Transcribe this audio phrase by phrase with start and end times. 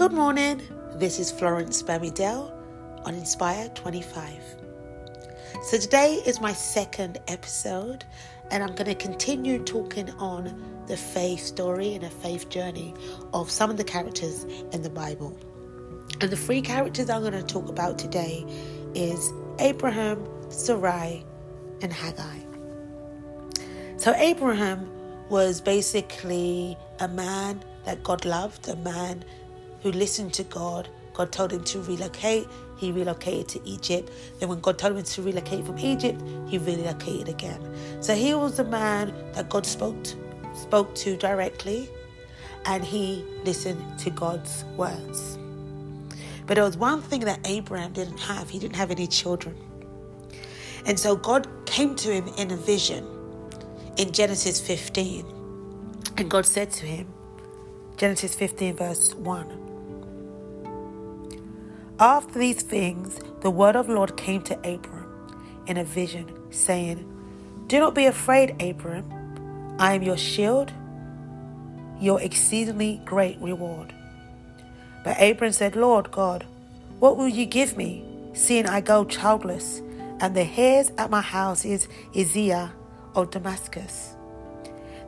[0.00, 0.62] Good morning.
[0.94, 2.50] This is Florence Bamidele
[3.04, 4.32] on Inspire 25.
[5.64, 8.06] So today is my second episode,
[8.50, 12.94] and I'm going to continue talking on the faith story and a faith journey
[13.34, 15.36] of some of the characters in the Bible.
[16.22, 18.46] And the three characters I'm going to talk about today
[18.94, 21.26] is Abraham, Sarai,
[21.82, 22.36] and Hagar.
[23.98, 24.90] So Abraham
[25.28, 29.24] was basically a man that God loved, a man
[29.82, 30.88] who listened to God.
[31.14, 32.46] God told him to relocate.
[32.76, 34.10] He relocated to Egypt.
[34.38, 37.60] Then, when God told him to relocate from Egypt, he relocated again.
[38.00, 40.16] So he was a man that God spoke to,
[40.54, 41.90] spoke to directly,
[42.64, 45.38] and he listened to God's words.
[46.46, 48.48] But there was one thing that Abraham didn't have.
[48.50, 49.56] He didn't have any children.
[50.86, 53.06] And so God came to him in a vision
[53.96, 55.26] in Genesis 15.
[56.16, 57.06] And God said to him,
[57.96, 59.69] Genesis 15, verse 1.
[62.00, 65.04] After these things, the word of the Lord came to Abram
[65.66, 67.06] in a vision, saying,
[67.66, 69.04] Do not be afraid, Abram.
[69.78, 70.72] I am your shield,
[72.00, 73.92] your exceedingly great reward.
[75.04, 76.46] But Abram said, Lord God,
[77.00, 79.82] what will you give me, seeing I go childless,
[80.20, 82.72] and the heirs at my house is Eliezer
[83.14, 84.14] of Damascus?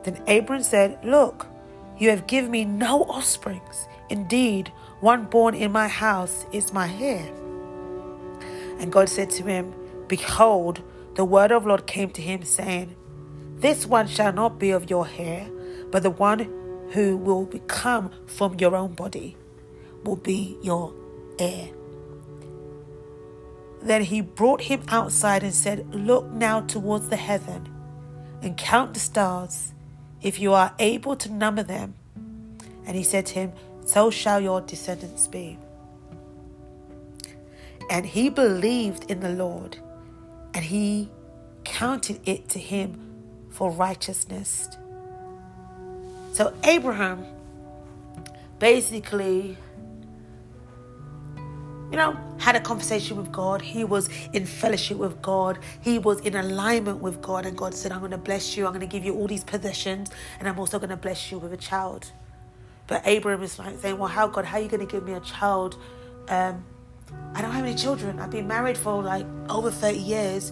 [0.03, 1.47] Then Abram said, Look,
[1.97, 3.87] you have given me no offsprings.
[4.11, 4.71] Indeed,
[5.03, 7.29] one born in my house is my heir.
[8.79, 9.73] And God said to him,
[10.07, 10.81] Behold,
[11.15, 12.95] the word of Lord came to him, saying,
[13.57, 15.49] This one shall not be of your hair,
[15.91, 16.47] but the one
[16.93, 19.35] who will become from your own body
[20.05, 20.93] will be your
[21.37, 21.69] heir.
[23.81, 27.67] Then he brought him outside and said, Look now towards the heaven
[28.41, 29.73] and count the stars,
[30.21, 31.95] if you are able to number them.
[32.85, 33.51] And he said to him,
[33.85, 35.57] so shall your descendants be.
[37.89, 39.77] And he believed in the Lord,
[40.53, 41.09] and he
[41.63, 42.99] counted it to him
[43.49, 44.67] for righteousness.
[46.31, 47.25] So Abraham
[48.57, 49.57] basically,
[51.35, 53.61] you know, had a conversation with God.
[53.61, 55.59] He was in fellowship with God.
[55.81, 57.45] He was in alignment with God.
[57.45, 58.65] And God said, I'm going to bless you.
[58.65, 60.09] I'm going to give you all these possessions.
[60.39, 62.11] And I'm also going to bless you with a child.
[62.87, 65.13] But Abraham is like saying, Well, how God, how are you going to give me
[65.13, 65.77] a child?
[66.27, 66.63] Um,
[67.33, 68.19] I don't have any children.
[68.19, 70.51] I've been married for like over 30 years.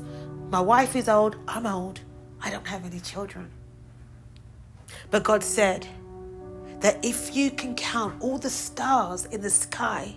[0.50, 1.36] My wife is old.
[1.48, 2.02] I'm old.
[2.42, 3.52] I don't have any children.
[5.10, 5.88] But God said
[6.80, 10.16] that if you can count all the stars in the sky,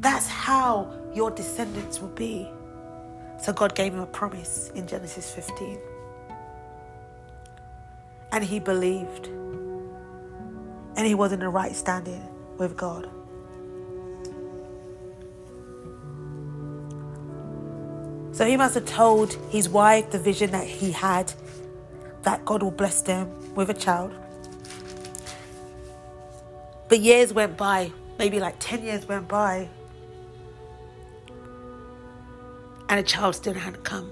[0.00, 2.48] that's how your descendants will be.
[3.40, 5.78] So God gave him a promise in Genesis 15.
[8.32, 9.28] And he believed
[10.96, 12.22] and he was in the right standing
[12.58, 13.10] with God.
[18.32, 21.32] So he must have told his wife the vision that he had
[22.22, 24.12] that God will bless them with a child.
[26.88, 29.68] But years went by, maybe like 10 years went by,
[32.88, 34.10] and a child still hadn't come.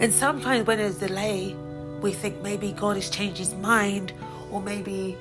[0.00, 1.54] And sometimes when there's delay,
[2.00, 4.12] we think maybe God has changed his mind
[4.50, 5.16] or maybe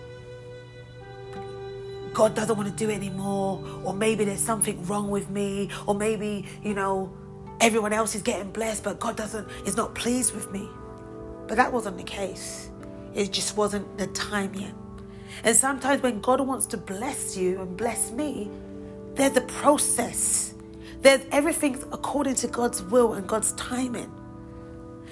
[2.13, 5.93] God doesn't want to do it anymore, or maybe there's something wrong with me, or
[5.93, 7.15] maybe, you know,
[7.61, 10.67] everyone else is getting blessed, but God doesn't is not pleased with me.
[11.47, 12.71] But that wasn't the case.
[13.13, 14.73] It just wasn't the time yet.
[15.43, 18.49] And sometimes when God wants to bless you and bless me,
[19.13, 20.55] there's a process.
[21.01, 24.11] There's everything according to God's will and God's timing.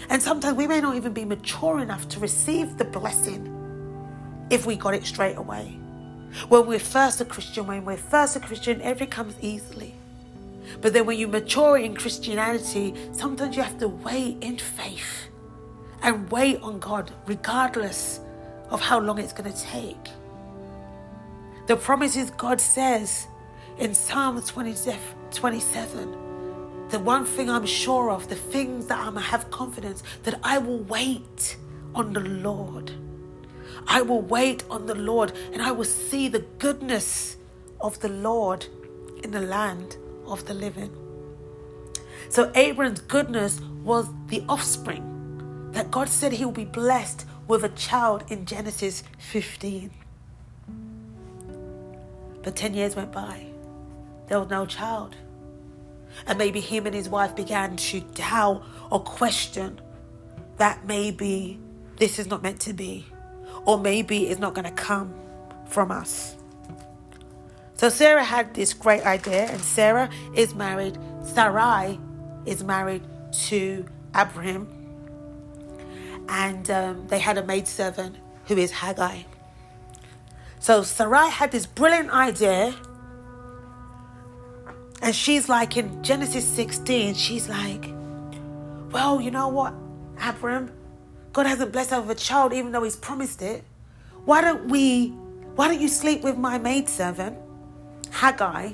[0.09, 3.54] And sometimes we may not even be mature enough to receive the blessing
[4.49, 5.77] if we got it straight away.
[6.49, 9.95] When we're first a Christian, when we're first a Christian, everything comes easily.
[10.81, 15.29] But then when you mature in Christianity, sometimes you have to wait in faith
[16.01, 18.19] and wait on God, regardless
[18.69, 20.09] of how long it's going to take.
[21.67, 23.27] The promises God says
[23.79, 26.25] in Psalm 27
[26.89, 30.79] the one thing I'm sure of, the things that I'm have confidence that I will
[30.79, 31.57] wait
[31.95, 32.91] on the Lord.
[33.87, 37.37] I will wait on the Lord and I will see the goodness
[37.79, 38.65] of the Lord
[39.23, 40.95] in the land of the living.
[42.29, 47.69] So Abram's goodness was the offspring that God said he will be blessed with a
[47.69, 49.91] child in Genesis 15.
[52.43, 53.47] But 10 years went by.
[54.27, 55.15] There was no child.
[56.25, 59.81] And maybe him and his wife began to doubt or question
[60.57, 61.59] that maybe
[61.97, 63.05] this is not meant to be
[63.65, 65.13] or maybe it's not going to come
[65.67, 66.35] from us.
[67.77, 71.99] So Sarah had this great idea, and Sarah is married, Sarai
[72.45, 73.03] is married
[73.47, 73.85] to
[74.15, 74.67] Abraham,
[76.29, 78.15] and um, they had a maidservant
[78.45, 79.15] who is Hagar.
[80.59, 82.73] So Sarai had this brilliant idea,
[85.01, 87.89] and she's like in Genesis 16, she's like,
[88.91, 89.73] Well, you know what,
[90.23, 90.71] Abraham,
[91.35, 93.65] God hasn't blessed us with a child even though He's promised it.
[94.23, 95.09] Why don't we,
[95.55, 97.37] why don't you sleep with my maidservant?
[98.09, 98.71] Hagar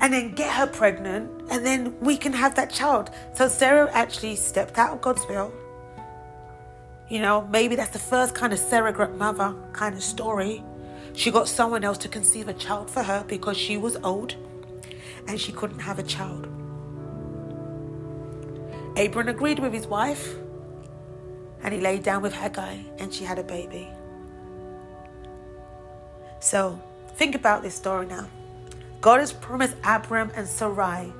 [0.00, 3.10] and then get her pregnant and then we can have that child.
[3.34, 5.52] So Sarah actually stepped out of God's will.
[7.10, 10.62] You know, maybe that's the first kind of surrogate mother kind of story.
[11.14, 14.36] She got someone else to conceive a child for her because she was old
[15.26, 16.46] and she couldn't have a child.
[18.96, 20.36] Abram agreed with his wife
[21.62, 23.88] and he laid down with Hagar and she had a baby.
[26.40, 26.80] So
[27.14, 28.26] Think about this story now.
[29.00, 31.12] God has promised Abram and Sarai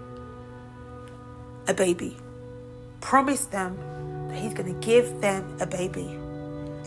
[1.68, 2.16] a baby,
[3.00, 3.76] promised them
[4.28, 6.18] that He's going to give them a baby.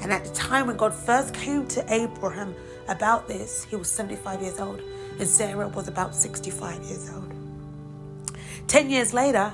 [0.01, 2.53] And at the time when God first came to Abraham
[2.87, 4.81] about this, he was 75 years old,
[5.17, 7.31] and Sarah was about 65 years old.
[8.67, 9.53] Ten years later,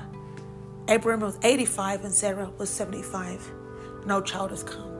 [0.88, 3.52] Abraham was 85 and Sarah was 75.
[4.06, 4.92] No child has come.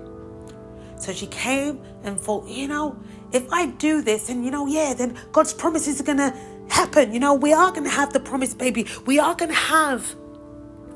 [0.99, 2.97] So she came and thought, you know,
[3.33, 6.37] if I do this, and you know, yeah, then God's promises are gonna
[6.69, 7.13] happen.
[7.13, 8.87] You know, we are gonna have the promised baby.
[9.07, 10.15] We are gonna have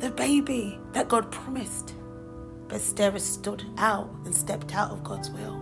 [0.00, 1.94] the baby that God promised.
[2.68, 5.60] But Sarah stood out and stepped out of God's will.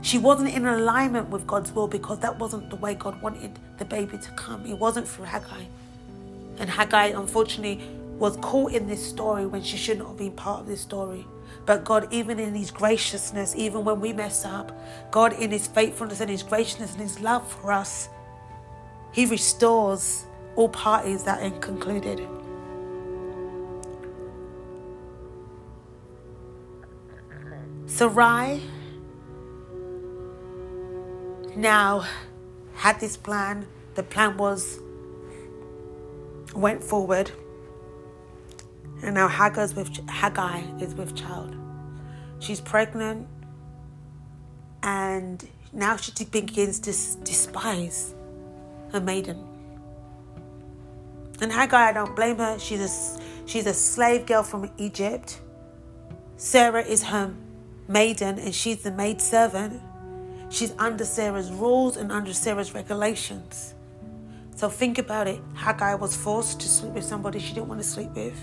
[0.00, 3.84] She wasn't in alignment with God's will because that wasn't the way God wanted the
[3.84, 4.64] baby to come.
[4.64, 5.58] It wasn't through Hagar.
[6.58, 7.80] And Hagar, unfortunately,
[8.18, 11.26] was caught in this story when she should not have been part of this story.
[11.66, 14.72] But God, even in His graciousness, even when we mess up,
[15.10, 18.08] God, in His faithfulness and His graciousness and His love for us,
[19.12, 20.24] He restores
[20.56, 22.26] all parties that are concluded.
[27.86, 28.62] Sarai
[31.56, 32.04] now
[32.74, 33.66] had this plan.
[33.94, 34.78] The plan was
[36.54, 37.32] went forward.
[39.02, 41.54] And now Hagar's with Hagar is with child.
[42.40, 43.28] She's pregnant,
[44.82, 46.92] and now she begins to
[47.24, 48.14] despise
[48.92, 49.44] her maiden.
[51.40, 52.58] And Hagar, I don't blame her.
[52.58, 55.40] She's a she's a slave girl from Egypt.
[56.36, 57.32] Sarah is her
[57.86, 59.80] maiden, and she's the maid servant.
[60.50, 63.74] She's under Sarah's rules and under Sarah's regulations.
[64.56, 65.40] So think about it.
[65.54, 68.34] Hagar was forced to sleep with somebody she didn't want to sleep with.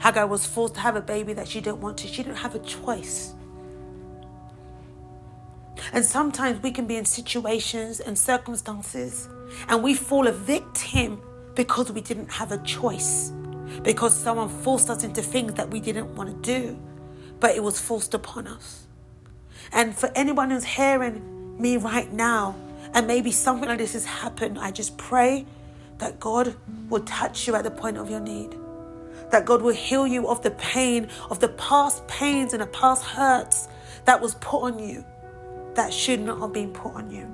[0.00, 2.08] Hagar was forced to have a baby that she didn't want to.
[2.08, 3.34] She didn't have a choice.
[5.92, 9.28] And sometimes we can be in situations and circumstances
[9.68, 11.20] and we fall a victim
[11.54, 13.32] because we didn't have a choice.
[13.82, 16.78] Because someone forced us into things that we didn't want to do,
[17.40, 18.86] but it was forced upon us.
[19.72, 22.56] And for anyone who's hearing me right now,
[22.94, 25.46] and maybe something like this has happened, I just pray
[25.98, 26.56] that God
[26.88, 28.54] will touch you at the point of your need.
[29.30, 33.04] That God will heal you of the pain, of the past pains and the past
[33.04, 33.68] hurts
[34.04, 35.04] that was put on you
[35.74, 37.26] that should not have been put on you.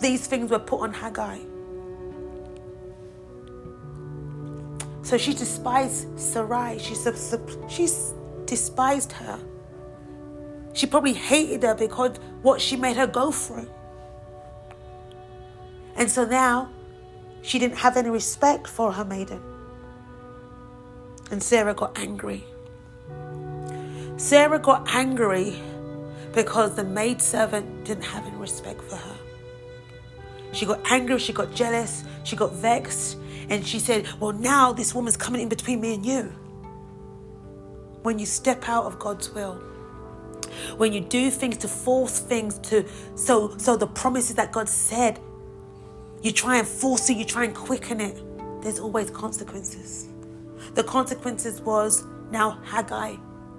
[0.00, 1.38] These things were put on Hagar.
[5.02, 6.78] So she despised Sarai.
[6.78, 6.94] She,
[7.68, 7.88] she
[8.46, 9.38] despised her.
[10.72, 13.70] She probably hated her because what she made her go through.
[15.96, 16.70] And so now
[17.42, 19.53] she didn't have any respect for her maiden.
[21.30, 22.44] And Sarah got angry.
[24.16, 25.54] Sarah got angry
[26.32, 29.16] because the maidservant didn't have any respect for her.
[30.52, 34.94] She got angry, she got jealous, she got vexed, and she said, Well, now this
[34.94, 36.32] woman's coming in between me and you.
[38.02, 39.54] When you step out of God's will,
[40.76, 45.18] when you do things to force things to so so the promises that God said
[46.22, 48.18] you try and force it, you try and quicken it,
[48.62, 50.08] there's always consequences.
[50.74, 53.16] The consequences was now Hagar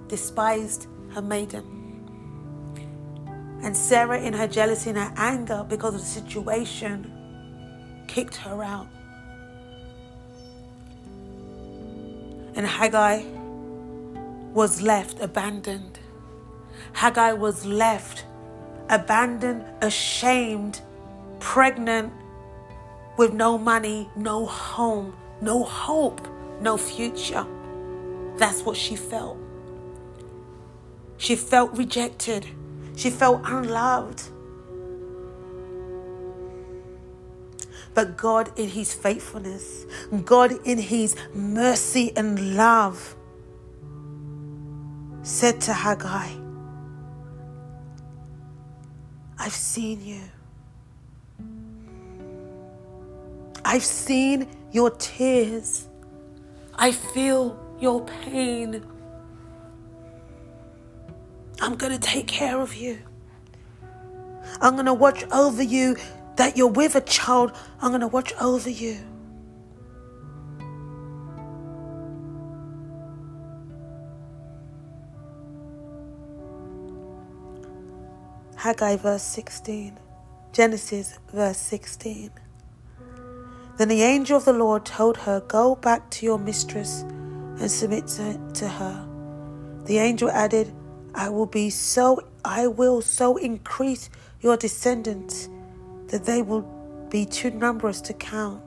[0.08, 1.72] despised her maiden.
[3.62, 7.10] And Sarah, in her jealousy and her anger because of the situation,
[8.06, 8.88] kicked her out.
[12.54, 13.22] And Hagar
[14.52, 15.98] was left abandoned.
[16.94, 18.24] Hagar was left
[18.88, 20.80] abandoned, ashamed,
[21.40, 22.12] pregnant,
[23.16, 26.26] with no money, no home, no hope,
[26.60, 27.46] no future.
[28.36, 29.38] That's what she felt.
[31.18, 32.46] She felt rejected.
[32.96, 34.22] She felt unloved.
[37.94, 39.86] But God, in His faithfulness,
[40.24, 43.16] God, in His mercy and love,
[45.22, 46.28] said to Hagar,
[49.38, 50.20] I've seen you.
[53.64, 55.88] I've seen your tears.
[56.78, 58.84] I feel your pain.
[61.60, 62.98] I'm going to take care of you.
[64.60, 65.96] I'm going to watch over you
[66.36, 67.52] that you're with a child.
[67.80, 68.98] I'm going to watch over you.
[78.56, 79.98] Haggai verse 16.
[80.52, 82.30] Genesis verse 16.
[83.76, 88.06] Then the angel of the Lord told her, Go back to your mistress and submit
[88.08, 89.06] to, her.
[89.84, 90.72] The angel added,
[91.14, 94.08] I will be so I will so increase
[94.40, 95.48] your descendants
[96.08, 96.62] that they will
[97.10, 98.62] be too numerous to count.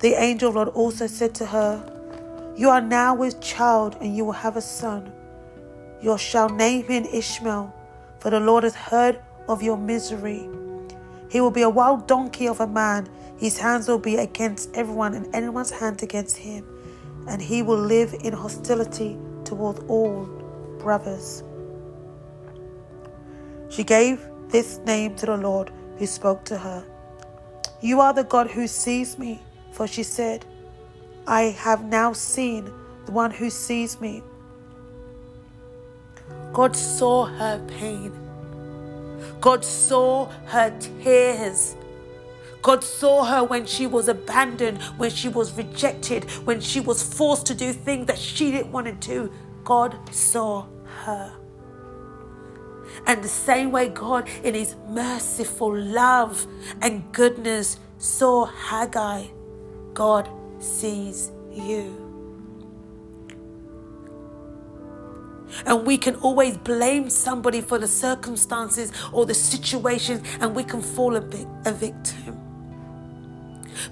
[0.00, 4.14] The angel of the Lord also said to her, You are now with child, and
[4.16, 5.12] you will have a son.
[6.02, 7.72] You shall name him Ishmael,
[8.18, 10.48] for the Lord has heard of your misery.
[11.34, 13.08] He will be a wild donkey of a man.
[13.36, 16.64] His hands will be against everyone, and anyone's hand against him.
[17.26, 20.26] And he will live in hostility toward all
[20.78, 21.42] brothers.
[23.68, 26.86] She gave this name to the Lord who spoke to her.
[27.80, 30.46] You are the God who sees me, for she said,
[31.26, 32.72] I have now seen
[33.06, 34.22] the one who sees me.
[36.52, 38.23] God saw her pain.
[39.44, 41.76] God saw her tears.
[42.62, 47.44] God saw her when she was abandoned, when she was rejected, when she was forced
[47.48, 49.30] to do things that she didn't want to do.
[49.62, 50.64] God saw
[51.04, 51.30] her.
[53.06, 56.46] And the same way God, in His merciful love
[56.80, 59.24] and goodness, saw Hagar,
[59.92, 60.26] God
[60.58, 62.03] sees you.
[65.66, 70.82] And we can always blame somebody for the circumstances or the situations, and we can
[70.82, 72.40] fall a, bit, a victim.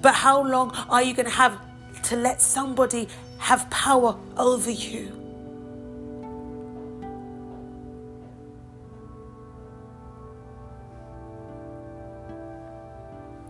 [0.01, 1.59] But how long are you going to have
[2.03, 5.19] to let somebody have power over you?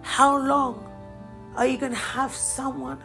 [0.02, 0.90] How long
[1.56, 3.00] are you going to have someone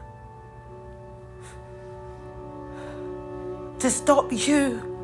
[3.78, 4.97] to stop you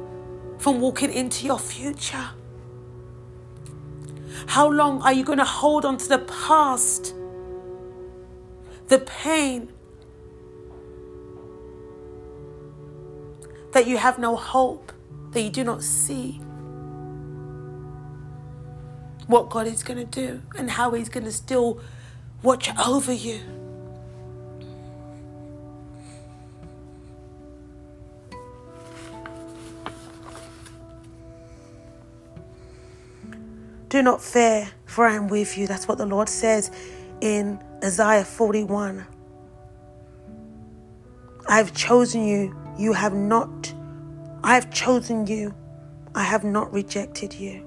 [0.59, 2.31] from walking into your future?
[4.47, 7.15] How long are you going to hold on to the past,
[8.89, 9.73] the pain
[13.73, 14.93] that you have no hope,
[15.33, 16.41] that you do not see?
[19.27, 21.81] what God is going to do and how He's going to still
[22.43, 23.41] watch over you.
[33.95, 35.69] Do not fear, for I am with you.
[35.69, 36.73] That's what the Lord says
[37.21, 39.07] in Isaiah 41.
[41.49, 42.57] I have chosen you.
[42.77, 43.73] You have not.
[44.43, 45.55] I have chosen you.
[46.13, 47.65] I have not rejected you.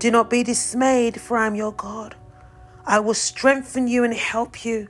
[0.00, 2.16] Do not be dismayed, for I am your God.
[2.84, 4.88] I will strengthen you and help you.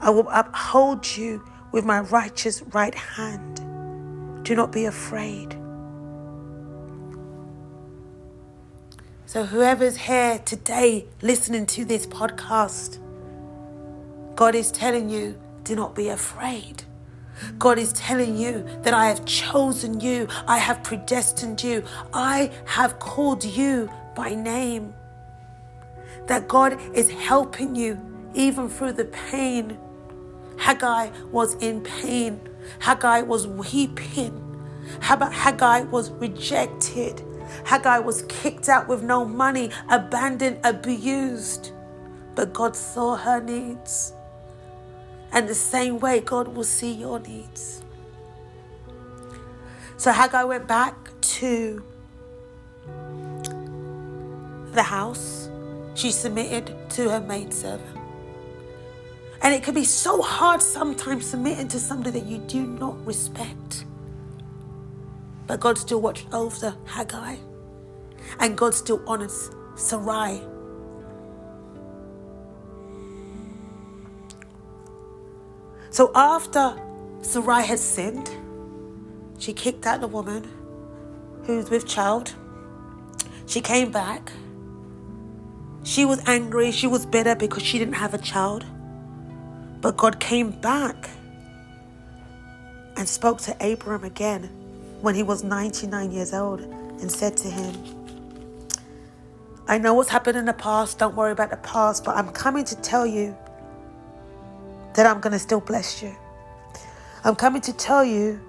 [0.00, 3.56] I will uphold you with my righteous right hand.
[4.46, 5.61] Do not be afraid.
[9.32, 12.98] So, whoever's here today listening to this podcast,
[14.36, 16.84] God is telling you, do not be afraid.
[17.58, 22.98] God is telling you that I have chosen you, I have predestined you, I have
[22.98, 24.92] called you by name.
[26.26, 27.98] That God is helping you
[28.34, 29.78] even through the pain.
[30.58, 32.38] Hagar was in pain.
[32.82, 34.60] Hagar was weeping.
[35.00, 37.22] Hagar was rejected.
[37.66, 41.72] Hagar was kicked out with no money, abandoned, abused.
[42.34, 44.12] But God saw her needs.
[45.32, 47.82] And the same way, God will see your needs.
[49.96, 51.82] So Hagar went back to
[54.72, 55.48] the house,
[55.94, 57.98] she submitted to her maidservant.
[59.42, 63.84] And it can be so hard sometimes submitting to somebody that you do not respect.
[65.52, 67.36] But God still watched over Hagar.
[68.40, 70.40] And God still honors Sarai.
[75.90, 76.74] So after
[77.20, 78.30] Sarai had sinned,
[79.38, 80.48] she kicked out the woman
[81.44, 82.34] who's with child.
[83.44, 84.32] She came back
[85.84, 88.64] She was angry, she was bitter because she didn't have a child.
[89.82, 91.10] But God came back
[92.96, 94.61] and spoke to Abraham again
[95.02, 97.74] when he was 99 years old and said to him,
[99.66, 102.64] I know what's happened in the past, don't worry about the past, but I'm coming
[102.64, 103.36] to tell you
[104.94, 106.14] that I'm going to still bless you.
[107.24, 108.40] I'm coming to tell you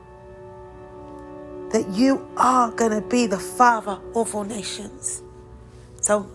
[1.71, 5.23] that you are going to be the father of all nations.
[6.01, 6.29] So,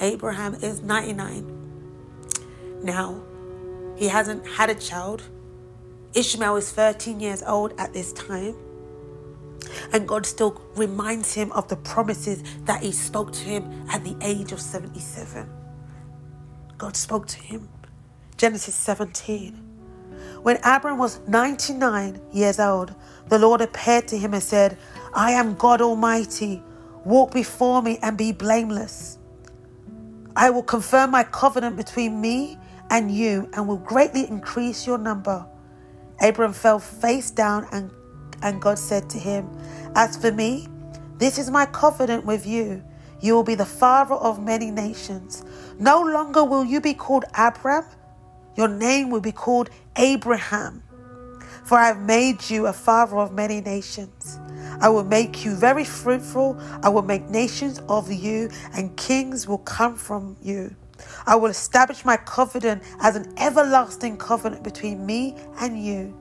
[0.00, 2.80] Abraham is 99.
[2.84, 3.20] Now,
[3.96, 5.22] he hasn't had a child.
[6.14, 8.54] Ishmael is 13 years old at this time.
[9.92, 14.16] And God still reminds him of the promises that he spoke to him at the
[14.20, 15.48] age of 77.
[16.76, 17.68] God spoke to him.
[18.36, 19.64] Genesis 17.
[20.42, 22.94] When Abram was 99 years old,
[23.28, 24.78] the Lord appeared to him and said,
[25.12, 26.62] I am God Almighty.
[27.04, 29.18] Walk before me and be blameless.
[30.36, 32.58] I will confirm my covenant between me
[32.90, 35.44] and you and will greatly increase your number.
[36.20, 37.90] Abram fell face down and,
[38.42, 39.48] and God said to him,
[39.94, 40.68] As for me,
[41.18, 42.82] this is my covenant with you.
[43.20, 45.44] You will be the father of many nations.
[45.78, 47.84] No longer will you be called Abram,
[48.56, 50.82] your name will be called Abraham.
[51.64, 54.38] For I have made you a father of many nations.
[54.80, 56.58] I will make you very fruitful.
[56.82, 60.74] I will make nations of you, and kings will come from you.
[61.26, 66.17] I will establish my covenant as an everlasting covenant between me and you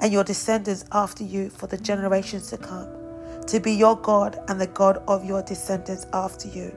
[0.00, 2.88] and your descendants after you for the generations to come,
[3.46, 6.74] to be your God and the God of your descendants after you.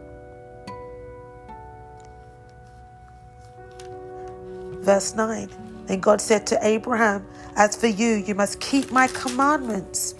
[4.81, 5.49] Verse 9
[5.85, 7.25] Then God said to Abraham,
[7.55, 10.15] As for you, you must keep my commandments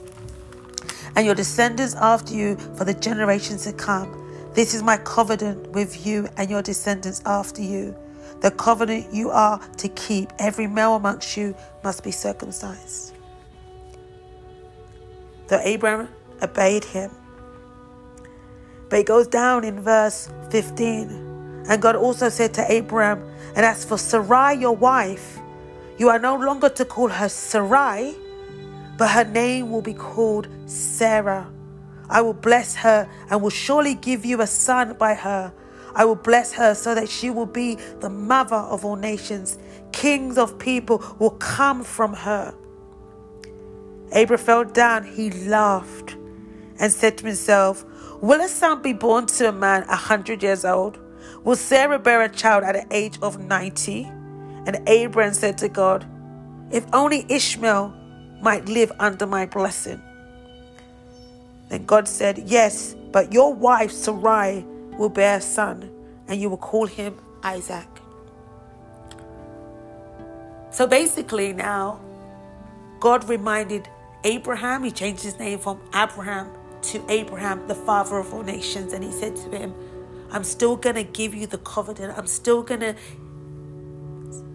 [1.16, 6.06] and your descendants after you for the generations to come this is my covenant with
[6.06, 7.96] you and your descendants after you.
[8.44, 10.34] The covenant you are to keep.
[10.38, 13.14] Every male amongst you must be circumcised.
[15.48, 16.10] So Abraham
[16.42, 17.10] obeyed him.
[18.90, 21.66] But it goes down in verse 15.
[21.70, 23.24] And God also said to Abraham,
[23.56, 25.40] And as for Sarai, your wife,
[25.98, 28.14] you are no longer to call her Sarai,
[28.98, 31.50] but her name will be called Sarah.
[32.10, 35.54] I will bless her and will surely give you a son by her.
[35.96, 39.58] I will bless her so that she will be the mother of all nations.
[39.92, 42.54] Kings of people will come from her.
[44.12, 46.16] Abraham fell down, he laughed
[46.80, 47.86] and said to himself,
[48.22, 50.98] Will a son be born to a man a hundred years old?
[51.44, 54.04] Will Sarah bear a child at the age of ninety?
[54.66, 56.06] And Abraham said to God,
[56.72, 57.94] If only Ishmael
[58.42, 60.02] might live under my blessing.
[61.70, 64.66] Then God said, Yes, but your wife Sarai
[64.98, 65.90] will bear a son,
[66.28, 67.88] and you will call him Isaac.
[70.72, 72.00] So basically, now
[73.00, 73.88] God reminded
[74.24, 76.50] Abraham, he changed his name from Abraham
[76.84, 79.74] to Abraham, the father of all nations, and he said to him,
[80.32, 82.18] I'm still going to give you the covenant.
[82.18, 82.96] I'm still going to,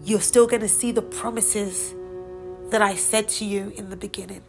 [0.03, 1.93] you're still going to see the promises
[2.69, 4.43] that I said to you in the beginning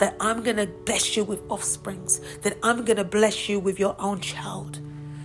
[0.00, 3.78] that I'm going to bless you with offsprings, that I'm going to bless you with
[3.78, 4.78] your own child.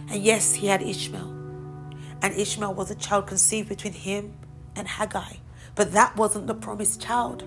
[0.10, 1.30] And yes, he had Ishmael.
[2.22, 4.34] And Ishmael was a child conceived between him
[4.76, 5.28] and Hagar.
[5.76, 7.46] But that wasn't the promised child.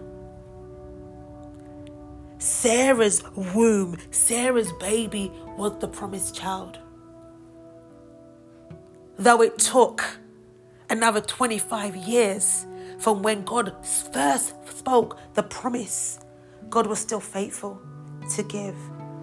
[2.38, 6.78] Sarah's womb, Sarah's baby was the promised child.
[9.18, 10.02] Though it took
[10.88, 12.66] another 25 years
[12.98, 16.20] from when God first spoke the promise
[16.70, 17.80] God was still faithful
[18.36, 18.76] to give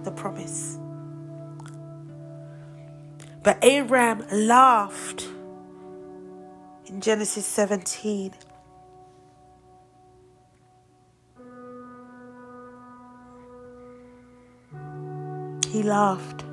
[0.03, 0.77] the promise.
[3.43, 5.27] But Abraham laughed
[6.87, 8.33] in Genesis 17.
[15.69, 16.43] He laughed.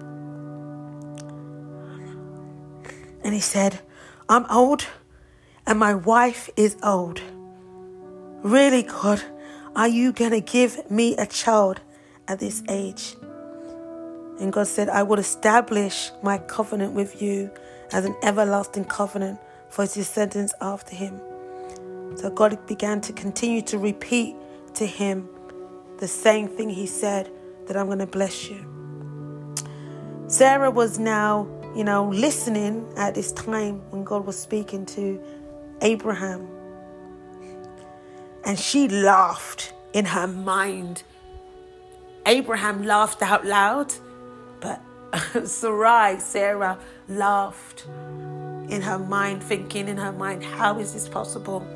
[3.24, 3.80] And he said,
[4.28, 4.86] I'm old
[5.66, 7.20] and my wife is old.
[8.42, 9.22] Really, God,
[9.74, 11.80] are you going to give me a child
[12.28, 13.16] at this age?
[14.38, 17.50] And God said, I will establish my covenant with you
[17.92, 19.38] as an everlasting covenant
[19.70, 21.20] for his descendants after him.
[22.16, 24.36] So God began to continue to repeat
[24.74, 25.28] to him
[25.98, 27.30] the same thing he said
[27.66, 28.66] that I'm going to bless you.
[30.26, 35.22] Sarah was now, you know, listening at this time when God was speaking to
[35.80, 36.48] Abraham.
[38.44, 41.02] And she laughed in her mind.
[42.26, 43.94] Abraham laughed out loud,
[44.60, 44.80] but
[45.44, 46.78] Sarai, Sarah,
[47.08, 47.86] laughed
[48.68, 51.66] in her mind, thinking in her mind, How is this possible?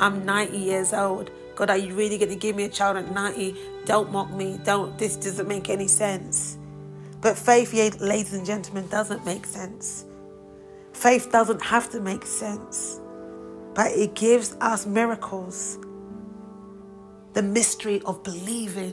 [0.00, 1.30] I'm 90 years old.
[1.56, 3.56] God, are you really going to give me a child at 90?
[3.84, 4.60] Don't mock me.
[4.62, 4.96] Don't.
[4.96, 6.56] This doesn't make any sense.
[7.20, 10.04] But faith, ladies and gentlemen, doesn't make sense.
[10.92, 13.00] Faith doesn't have to make sense,
[13.74, 15.78] but it gives us miracles.
[17.34, 18.92] The mystery of believing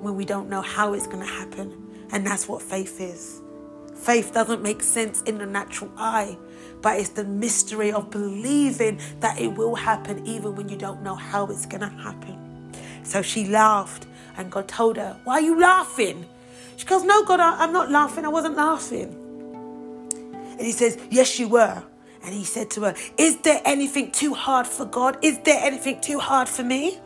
[0.00, 1.72] when we don't know how it's going to happen.
[2.12, 3.40] And that's what faith is.
[3.94, 6.36] Faith doesn't make sense in the natural eye,
[6.82, 11.14] but it's the mystery of believing that it will happen even when you don't know
[11.14, 12.72] how it's going to happen.
[13.02, 16.26] So she laughed, and God told her, Why are you laughing?
[16.76, 18.24] She goes, No, God, I'm not laughing.
[18.24, 19.20] I wasn't laughing.
[20.22, 21.82] And he says, Yes, you were.
[22.22, 25.18] And he said to her, Is there anything too hard for God?
[25.22, 26.98] Is there anything too hard for me?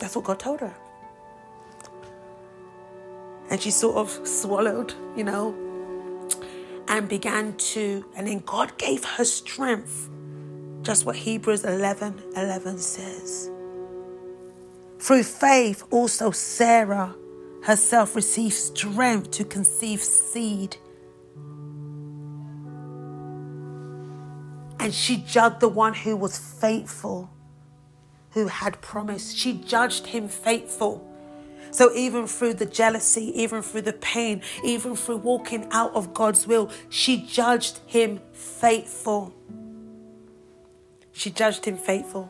[0.00, 0.74] That's what God told her.
[3.50, 5.54] And she sort of swallowed, you know,
[6.88, 10.08] and began to, and then God gave her strength.
[10.82, 13.50] Just what Hebrews 11 11 says.
[14.98, 17.14] Through faith, also Sarah
[17.62, 20.76] herself received strength to conceive seed.
[24.78, 27.30] And she judged the one who was faithful,
[28.32, 29.36] who had promised.
[29.36, 31.06] She judged him faithful.
[31.72, 36.46] So, even through the jealousy, even through the pain, even through walking out of God's
[36.46, 39.32] will, she judged him faithful.
[41.12, 42.28] She judged him faithful.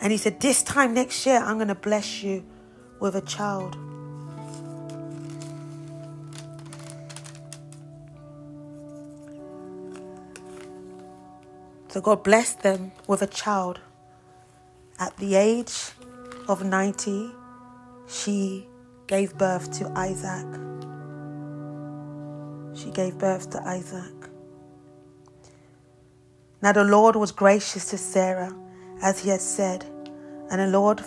[0.00, 2.44] And he said, This time next year, I'm going to bless you
[3.00, 3.78] with a child.
[11.96, 13.80] So God blessed them with a child.
[14.98, 15.92] At the age
[16.46, 17.30] of 90,
[18.06, 18.68] she
[19.06, 20.46] gave birth to Isaac.
[22.74, 24.12] She gave birth to Isaac.
[26.60, 28.54] Now the Lord was gracious to Sarah,
[29.00, 29.86] as he had said,
[30.50, 31.02] and the Lord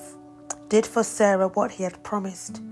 [0.69, 2.63] did for Sarah what he had promised.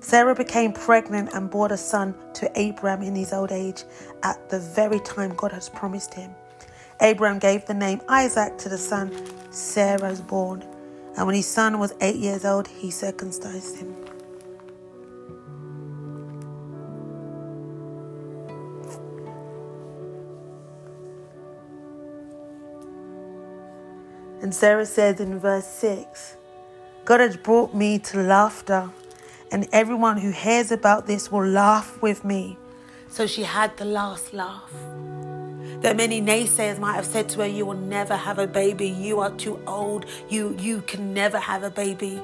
[0.00, 3.84] Sarah became pregnant and bore a son to Abraham in his old age
[4.22, 6.34] at the very time God has promised him.
[7.00, 9.12] Abraham gave the name Isaac to the son
[9.50, 10.62] Sarah was born,
[11.16, 13.94] and when his son was eight years old, he circumcised him.
[24.40, 26.36] And Sarah says in verse 6
[27.04, 28.90] God has brought me to laughter,
[29.50, 32.58] and everyone who hears about this will laugh with me.
[33.08, 34.72] So she had the last laugh.
[35.80, 38.88] That many naysayers might have said to her, You will never have a baby.
[38.88, 40.06] You are too old.
[40.28, 42.20] You, you can never have a baby.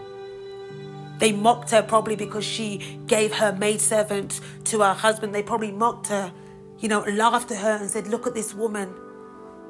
[1.18, 5.34] They mocked her probably because she gave her maidservant to her husband.
[5.34, 6.32] They probably mocked her,
[6.80, 8.92] you know, laughed at her and said, Look at this woman,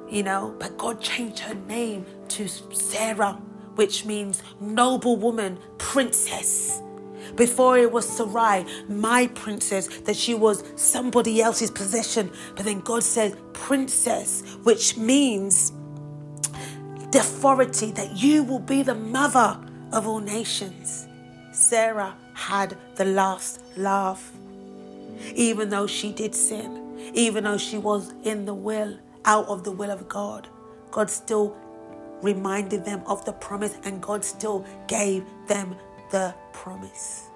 [0.08, 0.54] you know.
[0.58, 3.38] But God changed her name to Sarah
[3.76, 6.82] which means noble woman, princess.
[7.36, 12.30] Before it was Sarai, my princess, that she was somebody else's possession.
[12.56, 15.72] But then God said, princess, which means
[17.12, 19.58] the authority that you will be the mother
[19.92, 21.06] of all nations.
[21.52, 24.32] Sarah had the last laugh.
[25.34, 29.70] Even though she did sin, even though she was in the will, out of the
[29.70, 30.48] will of God,
[30.90, 31.56] God still
[32.22, 35.76] reminded them of the promise, and God still gave them
[36.10, 37.28] the promise.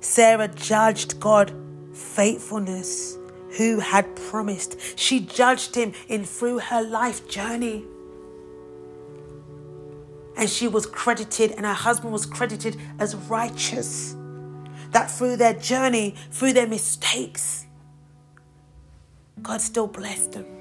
[0.00, 1.52] Sarah judged God
[1.92, 3.18] faithfulness
[3.56, 4.76] who had promised.
[4.98, 7.84] She judged him in through her life journey.
[10.36, 14.16] And she was credited, and her husband was credited as righteous
[14.90, 17.66] that through their journey, through their mistakes,
[19.42, 20.53] God still blessed them.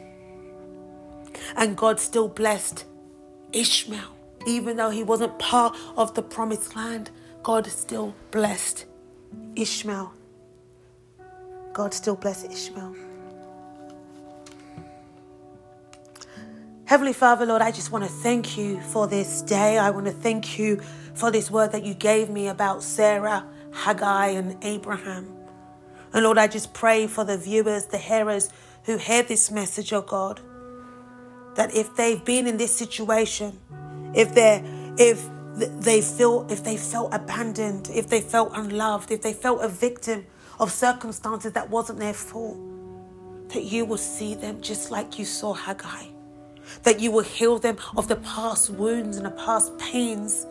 [1.55, 2.85] And God still blessed
[3.51, 4.15] Ishmael.
[4.45, 7.09] Even though he wasn't part of the promised land,
[7.43, 8.85] God still blessed
[9.55, 10.13] Ishmael.
[11.73, 12.95] God still blessed Ishmael.
[16.85, 19.77] Heavenly Father, Lord, I just want to thank you for this day.
[19.77, 20.81] I want to thank you
[21.15, 25.33] for this word that you gave me about Sarah Hagar and Abraham.
[26.13, 28.49] And Lord, I just pray for the viewers, the hearers
[28.83, 30.41] who hear this message, oh God,
[31.55, 33.59] that if they've been in this situation,
[34.13, 34.63] if they're,
[34.97, 39.67] if they feel, if they felt abandoned, if they felt unloved, if they felt a
[39.67, 40.25] victim
[40.59, 42.57] of circumstances that wasn't their fault,
[43.49, 45.99] that you will see them just like you saw Hagar.
[46.83, 50.47] That you will heal them of the past wounds and the past pains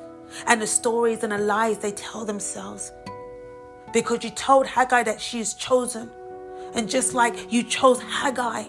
[0.47, 2.93] and the stories and the lies they tell themselves.
[3.93, 6.11] Because you told Hagar that she is chosen.
[6.75, 8.65] And just like you chose Hagar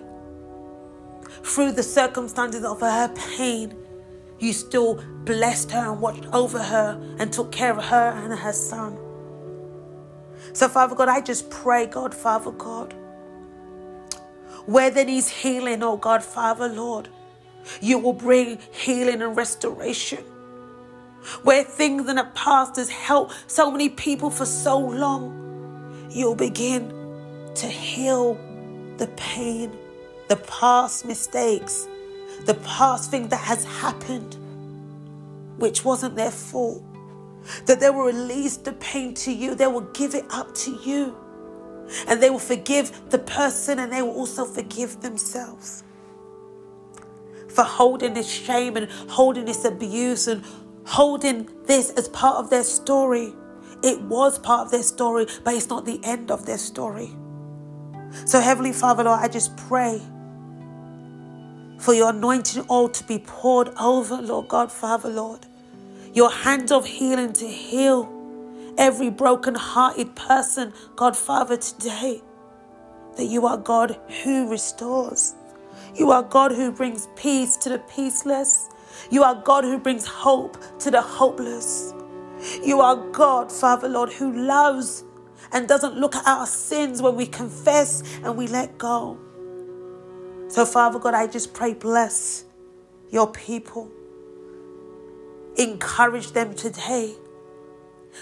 [1.44, 3.76] through the circumstances of her pain,
[4.40, 8.54] you still blessed her and watched over her and took care of her and her
[8.54, 8.98] son.
[10.54, 12.94] So, Father God, I just pray, God, Father God,
[14.66, 17.10] where there needs healing, oh God, Father, Lord,
[17.82, 20.24] you will bring healing and restoration.
[21.44, 26.90] Where things in the past has helped so many people for so long, you'll begin
[27.56, 28.36] to heal
[28.98, 29.72] the pain,
[30.28, 31.88] the past mistakes,
[32.46, 34.38] the past thing that has happened,
[35.58, 36.84] which wasn't their fault.
[37.66, 41.16] That they will release the pain to you, they will give it up to you.
[42.08, 45.84] And they will forgive the person and they will also forgive themselves
[47.50, 50.44] for holding this shame and holding this abuse and
[50.86, 53.34] holding this as part of their story.
[53.84, 57.12] It was part of their story, but it's not the end of their story.
[58.26, 60.02] So, Heavenly Father, Lord, I just pray
[61.84, 65.46] for your anointing oil to be poured over, Lord God, Father, Lord.
[66.14, 68.10] Your hand of healing to heal
[68.78, 72.22] every broken hearted person, God, Father, today.
[73.18, 75.36] That you are God who restores.
[75.94, 78.70] You are God who brings peace to the peaceless.
[79.12, 81.94] You are God who brings hope to the hopeless.
[82.64, 85.04] You are God, Father, Lord, who loves
[85.52, 89.20] and doesn't look at our sins when we confess and we let go.
[90.54, 92.46] So, Father God, I just pray, bless
[93.10, 93.90] your people.
[95.58, 97.16] Encourage them today.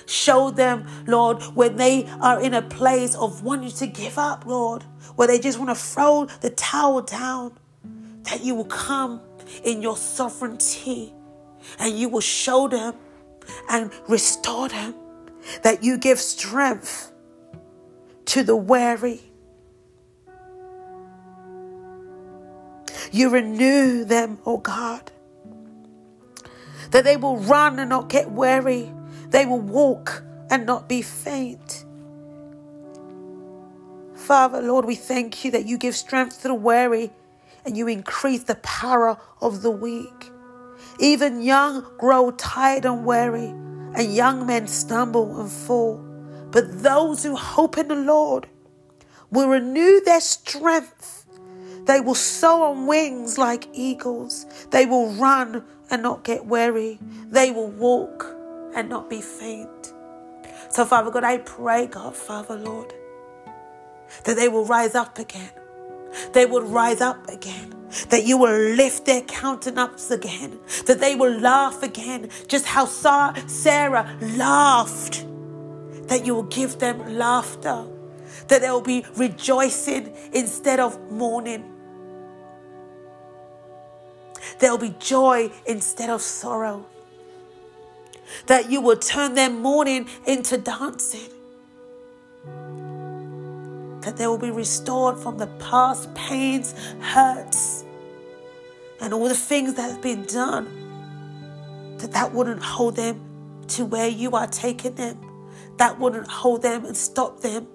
[0.06, 4.84] Show them, Lord, when they are in a place of wanting to give up, Lord,
[5.18, 7.60] where they just want to throw the towel down,
[8.24, 9.20] that you will come
[9.66, 11.14] in your sovereignty
[11.80, 12.94] and you will show them
[13.70, 14.96] and restore them,
[15.64, 17.12] that you give strength
[18.24, 19.31] to the weary
[23.12, 25.12] You renew them, oh God.
[26.92, 28.92] That they will run and not get weary.
[29.30, 31.86] They will walk and not be faint.
[34.16, 37.12] Father, Lord, we thank you that you give strength to the weary
[37.66, 40.32] and you increase the power of the weak.
[41.00, 45.98] Even young grow tired and weary, and young men stumble and fall.
[46.52, 48.48] But those who hope in the Lord
[49.32, 51.21] will renew their strength.
[51.92, 54.46] They will soar on wings like eagles.
[54.70, 57.00] They will run and not get weary.
[57.30, 58.34] They will walk
[58.74, 59.94] and not be faint.
[60.70, 62.94] So, Father God, I pray, God, Father, Lord,
[64.24, 65.52] that they will rise up again.
[66.32, 67.76] They will rise up again.
[68.08, 70.60] That you will lift their countenance again.
[70.86, 75.26] That they will laugh again, just how Sarah laughed.
[76.08, 77.86] That you will give them laughter.
[78.48, 81.66] That they will be rejoicing instead of mourning.
[84.62, 86.86] There'll be joy instead of sorrow.
[88.46, 91.32] That you will turn their mourning into dancing.
[94.02, 97.84] That they will be restored from the past pains, hurts,
[99.00, 101.98] and all the things that have been done.
[101.98, 103.20] That that wouldn't hold them
[103.70, 105.20] to where you are taking them.
[105.78, 107.68] That wouldn't hold them and stop them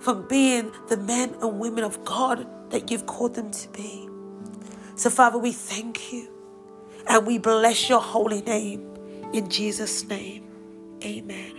[0.00, 4.07] from being the men and women of God that you've called them to be.
[4.98, 6.28] So, Father, we thank you
[7.06, 8.96] and we bless your holy name.
[9.32, 10.44] In Jesus' name,
[11.04, 11.57] amen.